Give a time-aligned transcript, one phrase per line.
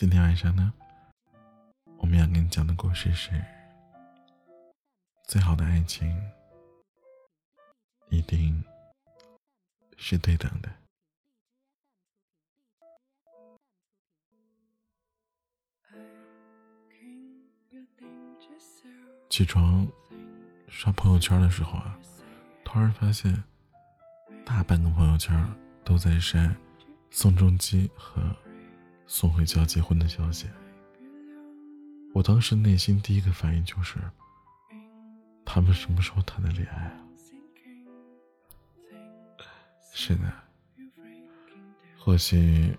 [0.00, 0.72] 今天晚上呢，
[1.98, 3.32] 我们要给你讲的故事是：
[5.24, 6.10] 最好的爱情
[8.08, 8.64] 一定
[9.98, 10.72] 是对等的。
[19.28, 19.86] 起床
[20.66, 22.00] 刷朋友圈的时候啊，
[22.64, 23.44] 突然发现
[24.46, 26.56] 大半个朋友圈都在晒
[27.10, 28.34] 宋仲基和
[29.12, 30.46] 送回家结婚的消息。
[32.14, 33.98] 我当时内心第一个反应就是，
[35.44, 36.94] 他们什么时候谈的恋爱啊？
[39.92, 40.32] 是的，
[41.98, 42.72] 或许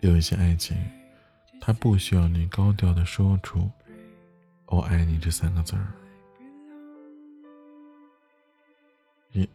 [0.00, 0.76] 有一些爱情，
[1.60, 3.70] 它不需要你高调的说出。
[4.66, 5.86] 我爱你这三个字儿，
[9.30, 9.48] 也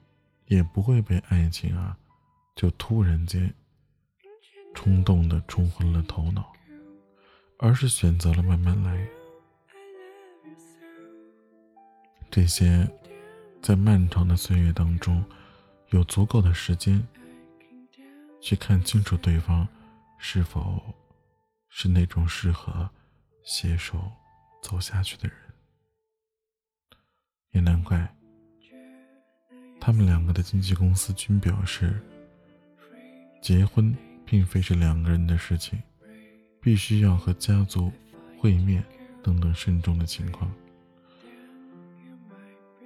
[0.47, 1.97] 也不会被爱情啊，
[2.55, 3.53] 就突然间
[4.75, 6.53] 冲动的冲昏了头脑，
[7.57, 9.07] 而是选择了慢慢来。
[12.29, 12.87] 这些
[13.61, 15.25] 在漫长的岁月当中，
[15.89, 17.01] 有足够的时间
[18.39, 19.67] 去看清楚对方
[20.19, 20.79] 是否
[21.69, 22.87] 是那种适合
[23.43, 24.11] 携手。
[24.61, 25.37] 走下去的人，
[27.51, 28.15] 也难怪，
[29.79, 32.01] 他们两个的经纪公司均表示，
[33.43, 35.81] 结婚并非是两个人的事情，
[36.59, 37.91] 必须要和家族
[38.37, 38.83] 会面
[39.23, 40.51] 等等慎重的情况。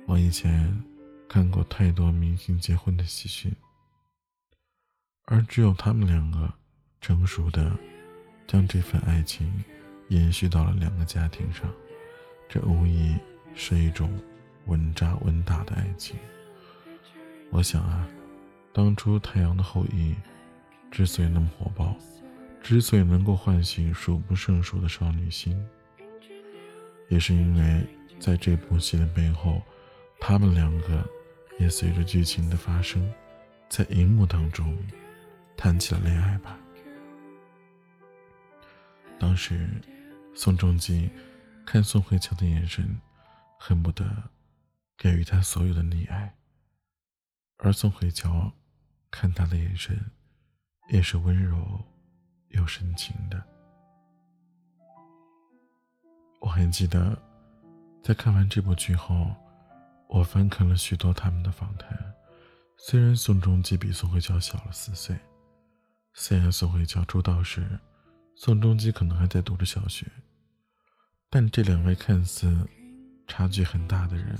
[0.05, 0.83] 我以前
[1.27, 3.51] 看过太多明星结婚的喜讯，
[5.25, 6.53] 而只有他们两个
[7.01, 7.71] 成熟的
[8.47, 9.51] 将这份爱情。
[10.09, 11.71] 延续到了两个家庭上，
[12.49, 13.15] 这无疑
[13.53, 14.11] 是一种
[14.65, 16.17] 稳扎稳打的爱情。
[17.51, 18.09] 我想啊，
[18.73, 20.13] 当初《太阳的后裔》
[20.91, 21.95] 之所以那么火爆，
[22.61, 25.57] 之所以能够唤醒数不胜数的少女心，
[27.07, 27.85] 也是因为
[28.19, 29.61] 在这部戏的背后，
[30.19, 31.07] 他们两个
[31.59, 33.11] 也随着剧情的发生，
[33.69, 34.77] 在荧幕当中
[35.55, 36.59] 谈起了恋爱吧。
[39.19, 39.69] 当时。
[40.35, 41.09] 宋仲基
[41.65, 42.97] 看宋慧乔的眼神，
[43.57, 44.05] 恨不得
[44.97, 46.29] 给予他所有的溺爱；
[47.57, 48.49] 而宋慧乔
[49.11, 49.99] 看他的眼神，
[50.89, 51.79] 也是温柔
[52.49, 53.41] 又深情的。
[56.41, 57.17] 我还记得，
[58.03, 59.33] 在看完这部剧后，
[60.07, 61.97] 我翻看了许多他们的访谈。
[62.77, 65.17] 虽然宋仲基比宋慧乔小了四岁，
[66.13, 67.79] 虽然宋慧乔出道时，
[68.35, 70.07] 宋仲基可能还在读着小学。
[71.29, 72.67] 但这两位看似
[73.27, 74.35] 差距很大的人，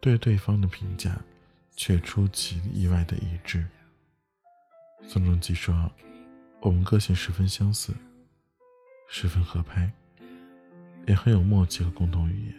[0.00, 1.20] 对对方的评价
[1.76, 3.66] 却出奇意外的一致。
[5.06, 5.90] 宋仲基说
[6.60, 7.92] ：“我们个性十分相似，
[9.08, 9.90] 十分合拍，
[11.06, 12.54] 也很有默契和共同语言。”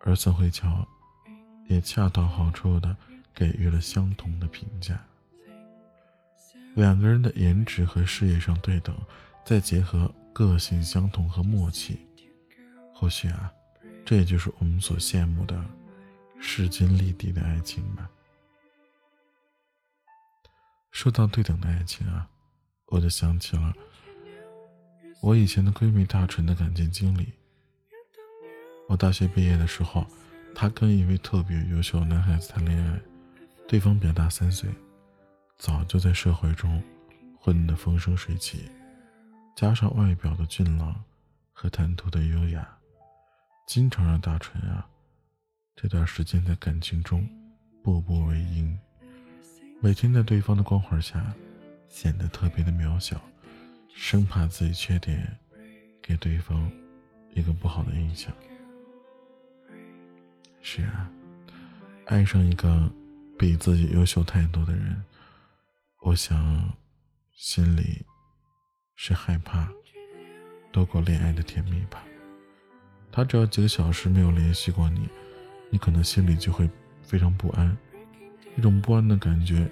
[0.00, 0.86] 而宋慧乔
[1.66, 2.96] 也恰到好处的
[3.34, 5.00] 给予了相同的评价。
[6.74, 8.94] 两个人的颜值和事业上对等，
[9.44, 10.12] 再结合。
[10.30, 11.98] 个性相同和默契，
[12.94, 13.52] 或许啊，
[14.04, 15.60] 这也就是我们所羡慕的
[16.38, 18.08] 势均力敌的爱情吧。
[20.98, 22.28] 说到对等的爱情啊，
[22.86, 23.72] 我就想起了
[25.20, 27.32] 我以前的闺蜜大纯的感情经历。
[28.88, 30.04] 我大学毕业的时候，
[30.56, 33.00] 她跟一位特别优秀的男孩子谈恋爱，
[33.68, 34.68] 对方比她大三岁，
[35.56, 36.82] 早就在社会中
[37.38, 38.68] 混得风生水起。
[39.54, 41.00] 加上外表的俊朗
[41.52, 42.68] 和谈吐的优雅，
[43.68, 44.84] 经常让大纯啊
[45.76, 47.24] 这段时间在感情中
[47.84, 48.76] 步步为营，
[49.80, 51.24] 每天在对方的光环下
[51.88, 53.20] 显得特别的渺小，
[53.94, 55.38] 生怕自己缺点
[56.02, 56.70] 给对方
[57.32, 58.32] 一个不好的印象。
[60.60, 61.08] 是啊，
[62.06, 62.90] 爱上一个
[63.38, 65.02] 比自己优秀太多的人，
[66.02, 66.72] 我想
[67.34, 68.04] 心里。
[69.00, 69.68] 是害怕
[70.72, 72.02] 多过恋爱的甜蜜吧？
[73.12, 75.08] 他只要几个小时没有联系过你，
[75.70, 76.68] 你可能心里就会
[77.00, 77.78] 非常不安，
[78.56, 79.70] 一种不安的感觉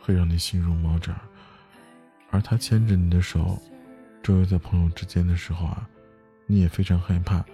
[0.00, 1.14] 会让你心如毛爪。
[2.30, 3.60] 而他牵着你的手，
[4.22, 5.88] 周围在朋友之间的时候啊，
[6.46, 7.44] 你也非常害怕，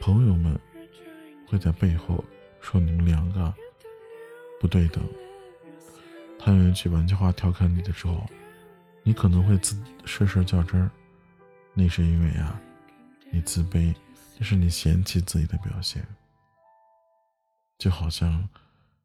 [0.00, 0.58] 朋友们
[1.46, 2.24] 会在背后
[2.60, 3.52] 说你们两个
[4.60, 5.02] 不对等。
[6.38, 8.28] 他用一句玩笑话调侃你的时候。
[9.02, 9.74] 你可能会自
[10.04, 10.90] 事事较真儿，
[11.72, 12.60] 那是因为啊，
[13.30, 13.94] 你自卑，
[14.36, 16.06] 那是你嫌弃自己的表现。
[17.78, 18.46] 就好像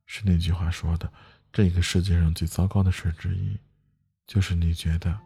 [0.06, 1.12] 是那句话说的，
[1.52, 3.58] 这个世界上最糟糕的事之一，
[4.28, 5.18] 就是你觉得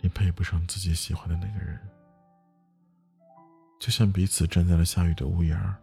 [0.00, 1.78] 你配不上自己喜欢的那个人。
[3.80, 5.74] 就像彼此站在了下雨的屋檐儿，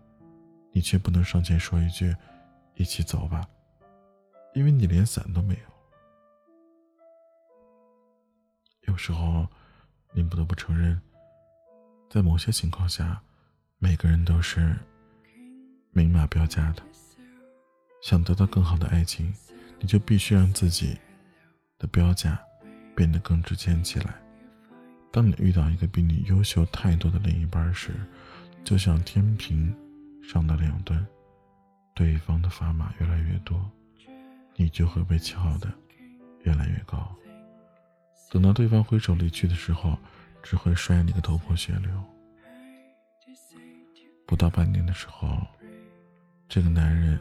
[0.71, 2.15] 你却不能上前说一句
[2.75, 3.45] “一起走吧”，
[4.55, 5.59] 因为你连伞都没有。
[8.83, 9.47] 有时候，
[10.13, 11.01] 你不得不承认，
[12.09, 13.21] 在某些情况下，
[13.79, 14.77] 每个人都是
[15.91, 16.81] 明码标价的。
[18.01, 19.33] 想得到更好的爱情，
[19.79, 20.97] 你就必须让自己
[21.77, 22.39] 的标价
[22.95, 24.15] 变得更值钱起来。
[25.11, 27.91] 当你遇到一个比你优秀太多的另一半时，
[28.63, 29.75] 就像天平
[30.23, 31.05] 上的两端，
[31.93, 33.69] 对方的砝码越来越多，
[34.55, 35.71] 你就会被撬的
[36.43, 37.13] 越来越高。
[38.31, 39.97] 等到对方挥手离去的时候，
[40.41, 42.03] 只会摔你个头破血流。
[44.25, 45.45] 不到半年的时候，
[46.47, 47.19] 这个男人。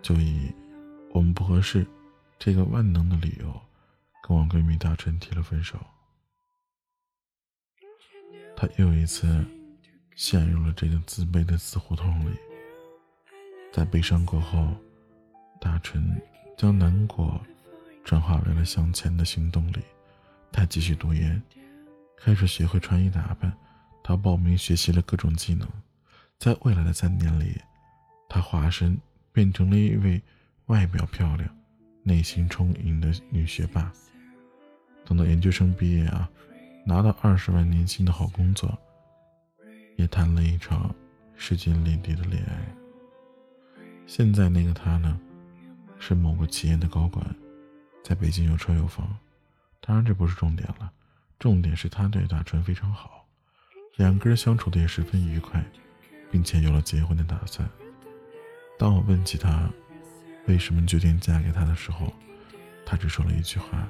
[0.00, 0.52] 就以
[1.12, 1.86] 我们不合适
[2.38, 3.60] 这个万能的理由，
[4.22, 5.78] 跟我闺蜜大春提了分手。
[8.56, 9.44] 她又一次
[10.14, 12.36] 陷入了这个自卑的死胡同里。
[13.72, 14.74] 在悲伤过后，
[15.60, 16.20] 大春
[16.56, 17.40] 将难过
[18.04, 19.80] 转化为了向前的行动力。
[20.50, 21.40] 她继续读研，
[22.16, 23.52] 开始学会穿衣打扮。
[24.02, 25.68] 她报名学习了各种技能。
[26.38, 27.60] 在未来的三年里，
[28.28, 28.98] 她化身。
[29.38, 30.20] 变成了一位
[30.66, 31.48] 外表漂亮、
[32.02, 33.92] 内心充盈的女学霸。
[35.04, 36.28] 等到研究生毕业啊，
[36.84, 38.76] 拿到二十万年薪的好工作，
[39.94, 40.92] 也谈了一场
[41.36, 42.58] 势均力敌的恋爱。
[44.08, 45.20] 现在那个他呢，
[46.00, 47.24] 是某个企业的高管，
[48.02, 49.16] 在北京有车有房。
[49.80, 50.90] 当然这不是重点了，
[51.38, 53.24] 重点是他对大川非常好，
[53.98, 55.64] 两个人相处的也十分愉快，
[56.28, 57.70] 并且有了结婚的打算。
[58.78, 59.68] 当我问起她
[60.46, 62.12] 为什么决定嫁给他的时候，
[62.86, 63.86] 她只说了一句话：“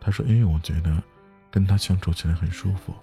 [0.00, 1.02] 她说，因为我觉得
[1.50, 2.94] 跟他相处起来很舒服，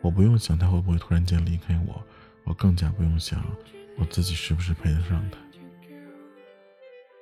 [0.00, 2.04] 我不用想他会不会突然间离开我，
[2.44, 3.44] 我更加不用想
[3.96, 5.38] 我自己是不是配得上他。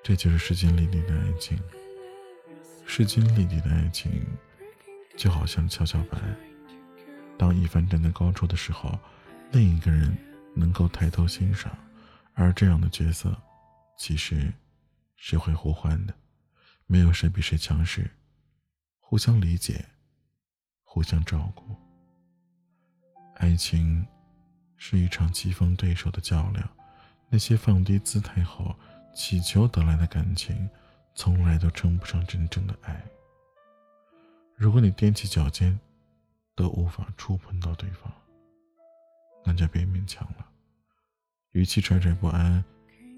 [0.03, 1.59] 这就是势均力敌的爱情。
[2.87, 4.25] 势均力敌的爱情，
[5.17, 6.21] 就好像跷跷板，
[7.37, 8.99] 当一方站在高处的时候，
[9.53, 10.17] 另一个人
[10.55, 11.77] 能够抬头欣赏。”
[12.37, 13.35] 而这样的角色，
[13.99, 14.53] 其实
[15.17, 16.15] 是会互换的，
[16.87, 18.11] 没有谁比谁强势，
[19.01, 19.83] 互相理解，
[20.85, 21.75] 互相照顾。
[23.37, 24.07] 爱情
[24.77, 26.69] 是一场棋逢对手的较量，
[27.31, 28.77] 那些放低姿态后
[29.15, 30.69] 祈求得来的感情，
[31.15, 33.03] 从来都称不上真正的爱。
[34.55, 35.79] 如果你踮起脚尖，
[36.55, 38.13] 都无法触碰到对方，
[39.43, 40.46] 那就别勉强了。
[41.57, 42.63] 与其惴惴不安，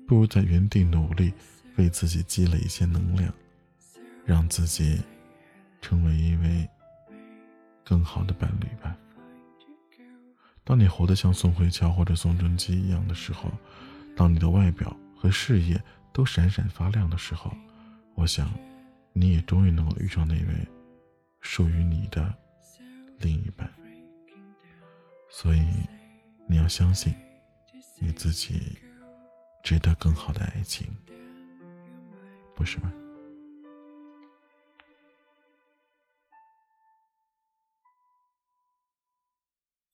[0.07, 1.33] 不如在原地努力，
[1.75, 3.35] 为自己积累一些能量，
[4.25, 5.01] 让自己
[5.83, 6.69] 成为一位
[7.85, 8.97] 更好的伴侣吧。
[10.63, 13.51] 当你活得像宋慧乔或者宋仲基一样的时候，
[14.15, 15.83] 当你的外表和事业
[16.13, 17.53] 都闪闪发亮的时候，
[18.15, 18.49] 我想，
[19.13, 20.69] 你也终于能够遇上那位
[21.41, 22.33] 属于你的
[23.19, 23.69] 另一半。
[25.29, 25.67] 所以，
[26.47, 27.13] 你要相信。
[28.09, 28.79] 你自己
[29.63, 30.87] 值得更好的爱情，
[32.57, 32.91] 不是吗？